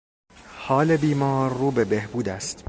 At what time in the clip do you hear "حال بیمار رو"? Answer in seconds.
0.57-1.71